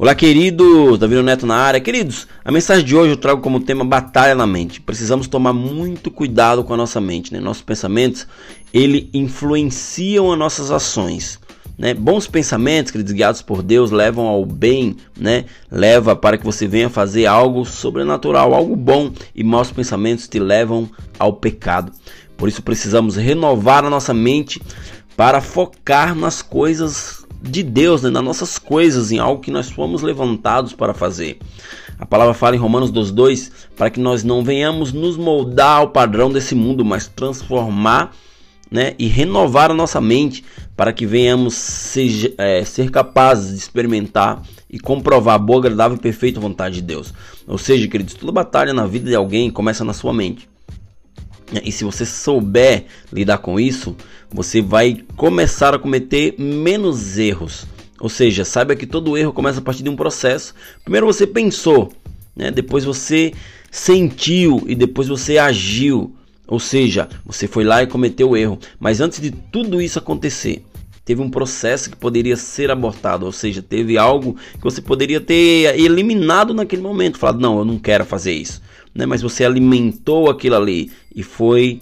Olá, 0.00 0.14
queridos, 0.14 0.96
Davi 0.96 1.20
Neto 1.20 1.44
na 1.44 1.56
área. 1.56 1.80
Queridos, 1.80 2.28
a 2.44 2.52
mensagem 2.52 2.84
de 2.84 2.94
hoje 2.94 3.10
eu 3.10 3.16
trago 3.16 3.42
como 3.42 3.58
tema 3.58 3.84
batalha 3.84 4.32
na 4.32 4.46
mente. 4.46 4.80
Precisamos 4.80 5.26
tomar 5.26 5.52
muito 5.52 6.08
cuidado 6.08 6.62
com 6.62 6.72
a 6.72 6.76
nossa 6.76 7.00
mente, 7.00 7.32
né? 7.32 7.40
Nossos 7.40 7.64
pensamentos, 7.64 8.24
ele 8.72 9.10
influenciam 9.12 10.30
as 10.30 10.38
nossas 10.38 10.70
ações. 10.70 11.40
Né? 11.76 11.94
Bons 11.94 12.28
pensamentos, 12.28 12.92
queridos, 12.92 13.12
guiados 13.12 13.42
por 13.42 13.60
Deus, 13.60 13.90
levam 13.90 14.28
ao 14.28 14.46
bem, 14.46 14.94
né? 15.18 15.46
Leva 15.68 16.14
para 16.14 16.38
que 16.38 16.44
você 16.44 16.68
venha 16.68 16.88
fazer 16.88 17.26
algo 17.26 17.64
sobrenatural, 17.64 18.54
algo 18.54 18.76
bom, 18.76 19.10
e 19.34 19.42
maus 19.42 19.72
pensamentos 19.72 20.28
te 20.28 20.38
levam 20.38 20.88
ao 21.18 21.32
pecado. 21.32 21.90
Por 22.36 22.48
isso 22.48 22.62
precisamos 22.62 23.16
renovar 23.16 23.84
a 23.84 23.90
nossa 23.90 24.14
mente 24.14 24.62
para 25.16 25.40
focar 25.40 26.14
nas 26.14 26.40
coisas 26.40 27.17
de 27.40 27.62
Deus, 27.62 28.02
né, 28.02 28.10
nas 28.10 28.24
nossas 28.24 28.58
coisas, 28.58 29.12
em 29.12 29.18
algo 29.18 29.40
que 29.40 29.50
nós 29.50 29.70
fomos 29.70 30.02
levantados 30.02 30.72
para 30.72 30.92
fazer. 30.92 31.38
A 31.98 32.06
palavra 32.06 32.34
fala 32.34 32.56
em 32.56 32.58
Romanos 32.58 32.92
2,2 32.92 33.50
para 33.76 33.90
que 33.90 34.00
nós 34.00 34.22
não 34.22 34.44
venhamos 34.44 34.92
nos 34.92 35.16
moldar 35.16 35.78
ao 35.78 35.88
padrão 35.88 36.30
desse 36.30 36.54
mundo, 36.54 36.84
mas 36.84 37.08
transformar 37.08 38.12
né, 38.70 38.94
e 38.98 39.06
renovar 39.06 39.70
a 39.70 39.74
nossa 39.74 40.00
mente 40.00 40.44
para 40.76 40.92
que 40.92 41.06
venhamos 41.06 41.54
ser, 41.54 42.34
é, 42.38 42.64
ser 42.64 42.90
capazes 42.90 43.50
de 43.50 43.56
experimentar 43.56 44.42
e 44.70 44.78
comprovar 44.78 45.34
a 45.34 45.38
boa, 45.38 45.60
agradável 45.60 45.96
e 45.96 46.00
perfeita 46.00 46.38
vontade 46.38 46.76
de 46.76 46.82
Deus. 46.82 47.12
Ou 47.46 47.58
seja, 47.58 47.88
queridos, 47.88 48.14
toda 48.14 48.30
batalha 48.30 48.72
na 48.72 48.86
vida 48.86 49.08
de 49.08 49.16
alguém 49.16 49.50
começa 49.50 49.84
na 49.84 49.94
sua 49.94 50.12
mente. 50.12 50.48
E 51.64 51.72
se 51.72 51.84
você 51.84 52.04
souber 52.04 52.84
lidar 53.12 53.38
com 53.38 53.58
isso, 53.58 53.96
você 54.30 54.60
vai 54.60 55.02
começar 55.16 55.74
a 55.74 55.78
cometer 55.78 56.34
menos 56.38 57.16
erros. 57.18 57.66
Ou 57.98 58.08
seja, 58.08 58.44
saiba 58.44 58.76
que 58.76 58.86
todo 58.86 59.16
erro 59.16 59.32
começa 59.32 59.58
a 59.58 59.62
partir 59.62 59.82
de 59.82 59.88
um 59.88 59.96
processo. 59.96 60.54
Primeiro 60.84 61.06
você 61.06 61.26
pensou, 61.26 61.92
né? 62.36 62.50
depois 62.50 62.84
você 62.84 63.32
sentiu 63.70 64.62
e 64.66 64.74
depois 64.74 65.08
você 65.08 65.38
agiu. 65.38 66.14
Ou 66.46 66.60
seja, 66.60 67.08
você 67.24 67.46
foi 67.46 67.64
lá 67.64 67.82
e 67.82 67.86
cometeu 67.86 68.30
o 68.30 68.36
erro. 68.36 68.58
Mas 68.78 69.00
antes 69.00 69.20
de 69.20 69.30
tudo 69.30 69.80
isso 69.80 69.98
acontecer, 69.98 70.64
teve 71.04 71.22
um 71.22 71.30
processo 71.30 71.90
que 71.90 71.96
poderia 71.96 72.36
ser 72.36 72.70
abortado, 72.70 73.24
ou 73.24 73.32
seja, 73.32 73.62
teve 73.62 73.96
algo 73.96 74.36
que 74.54 74.62
você 74.62 74.80
poderia 74.80 75.20
ter 75.20 75.78
eliminado 75.78 76.52
naquele 76.52 76.82
momento, 76.82 77.18
falado, 77.18 77.40
não, 77.40 77.58
eu 77.58 77.64
não 77.64 77.78
quero 77.78 78.04
fazer 78.04 78.32
isso 78.32 78.60
né? 78.98 79.06
Mas 79.06 79.22
você 79.22 79.44
alimentou 79.44 80.28
aquilo 80.28 80.56
ali 80.56 80.90
e 81.14 81.22
foi 81.22 81.78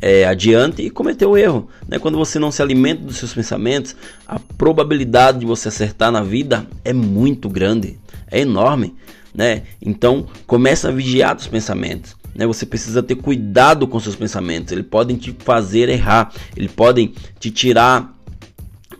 é, 0.00 0.24
adiante 0.24 0.80
e 0.80 0.88
cometeu 0.88 1.30
o 1.30 1.36
erro. 1.36 1.68
Né? 1.88 1.98
Quando 1.98 2.16
você 2.16 2.38
não 2.38 2.52
se 2.52 2.62
alimenta 2.62 3.02
dos 3.02 3.16
seus 3.16 3.34
pensamentos, 3.34 3.96
a 4.24 4.38
probabilidade 4.38 5.40
de 5.40 5.46
você 5.46 5.66
acertar 5.66 6.12
na 6.12 6.22
vida 6.22 6.68
é 6.84 6.92
muito 6.92 7.48
grande, 7.48 7.98
é 8.30 8.38
enorme. 8.38 8.94
Né? 9.34 9.64
Então 9.82 10.28
comece 10.46 10.86
a 10.86 10.92
vigiar 10.92 11.36
os 11.36 11.48
pensamentos. 11.48 12.14
Né? 12.32 12.46
Você 12.46 12.64
precisa 12.64 13.02
ter 13.02 13.16
cuidado 13.16 13.88
com 13.88 13.98
seus 13.98 14.14
pensamentos. 14.14 14.70
Eles 14.70 14.86
podem 14.86 15.16
te 15.16 15.34
fazer 15.40 15.88
errar, 15.88 16.32
eles 16.56 16.70
podem 16.70 17.12
te 17.40 17.50
tirar 17.50 18.13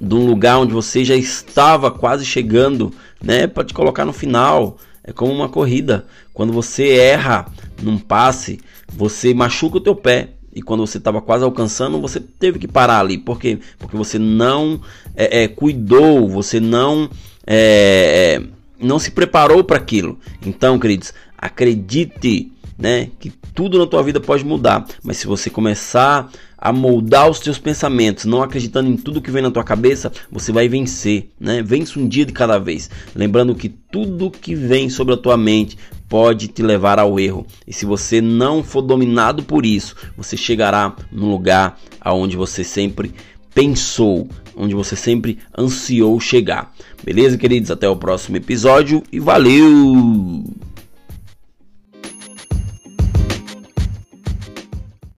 de 0.05 0.15
um 0.15 0.27
lugar 0.27 0.59
onde 0.59 0.73
você 0.73 1.05
já 1.05 1.17
estava 1.17 1.91
quase 1.91 2.25
chegando, 2.25 2.93
né? 3.23 3.47
Para 3.47 3.65
te 3.65 3.73
colocar 3.73 4.05
no 4.05 4.13
final. 4.13 4.77
É 5.03 5.13
como 5.13 5.33
uma 5.33 5.49
corrida. 5.49 6.07
Quando 6.33 6.53
você 6.53 6.91
erra 6.91 7.47
num 7.83 7.99
passe, 7.99 8.61
você 8.93 9.35
machuca 9.35 9.79
o 9.79 9.81
teu 9.81 9.95
pé. 9.95 10.31
E 10.55 10.63
quando 10.63 10.87
você 10.87 10.99
estava 10.99 11.21
quase 11.21 11.45
alcançando, 11.45 12.01
você 12.01 12.21
teve 12.21 12.59
que 12.59 12.69
parar 12.69 13.01
ali. 13.01 13.19
Por 13.19 13.41
quê? 13.41 13.59
Porque 13.79 13.97
você 13.97 14.19
não 14.19 14.81
é, 15.17 15.43
é, 15.43 15.49
cuidou, 15.49 16.29
você 16.29 16.61
não, 16.61 17.11
é, 17.47 18.41
é 18.41 18.43
não 18.79 18.99
se 18.99 19.11
preparou 19.11 19.65
para 19.65 19.77
aquilo. 19.77 20.19
Então, 20.47 20.79
queridos, 20.79 21.13
acredite 21.37 22.53
né, 22.79 23.09
que 23.19 23.31
tudo 23.55 23.79
na 23.79 23.87
tua 23.87 24.03
vida 24.03 24.21
pode 24.21 24.45
mudar, 24.45 24.85
mas 25.03 25.17
se 25.19 25.27
você 25.27 25.49
começar 25.49 26.31
a 26.59 26.73
moldar 26.73 27.29
os 27.29 27.41
teus 27.41 27.59
pensamentos, 27.59 28.25
não 28.25 28.43
acreditando 28.43 28.89
em 28.89 28.97
tudo 28.97 29.21
que 29.21 29.31
vem 29.31 29.43
na 29.43 29.51
tua 29.51 29.63
cabeça, 29.63 30.11
você 30.31 30.51
vai 30.51 30.67
vencer, 30.67 31.31
né? 31.39 31.63
Vence 31.63 31.99
um 31.99 32.09
dia 32.09 32.25
de 32.25 32.33
cada 32.33 32.59
vez, 32.59 32.91
lembrando 33.15 33.55
que 33.55 33.69
tudo 33.69 34.31
que 34.31 34.55
vem 34.55 34.89
sobre 34.89 35.13
a 35.15 35.19
tua 35.19 35.37
mente 35.37 35.77
pode 36.09 36.49
te 36.49 36.63
levar 36.63 36.99
ao 36.99 37.21
erro. 37.21 37.47
E 37.67 37.73
se 37.73 37.85
você 37.85 38.21
não 38.21 38.63
for 38.63 38.83
dominado 38.83 39.43
por 39.43 39.67
isso, 39.67 39.95
você 40.17 40.37
chegará 40.37 40.97
no 41.13 41.31
lugar 41.31 41.79
aonde 42.01 42.37
você 42.37 42.65
sempre 42.65 43.15
pensou, 43.55 44.29
onde 44.57 44.75
você 44.75 44.97
sempre 44.97 45.39
ansiou 45.57 46.19
chegar. 46.19 46.73
Beleza, 47.03 47.37
queridos? 47.39 47.71
Até 47.71 47.89
o 47.89 47.97
próximo 47.97 48.37
episódio 48.37 49.03
e 49.13 49.21
valeu! 49.21 50.45